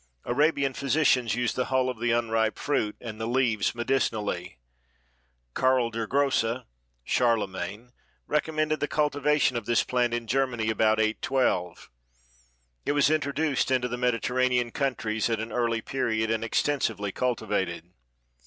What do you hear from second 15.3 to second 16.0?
an early